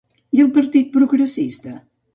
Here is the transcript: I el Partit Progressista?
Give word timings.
I 0.37 0.41
el 0.45 0.49
Partit 0.55 0.91
Progressista? 0.97 1.79